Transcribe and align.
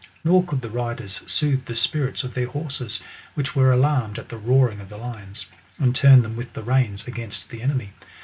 Nor 0.23 0.43
could 0.43 0.63
the 0.63 0.69
riders 0.71 1.21
soothe 1.27 1.65
the 1.65 1.75
spirits 1.75 2.23
of 2.23 2.33
their 2.33 2.47
horses, 2.47 3.01
which 3.35 3.55
were 3.55 3.71
alarmed 3.71 4.17
at 4.17 4.29
the 4.29 4.35
roaring 4.39 4.79
of 4.79 4.89
the 4.89 4.97
lions, 4.97 5.45
and 5.77 5.95
turn 5.95 6.23
them 6.23 6.35
with 6.35 6.53
the 6.53 6.63
reins 6.63 7.07
against 7.07 7.49
the 7.51 7.61
enemy. 7.61 7.91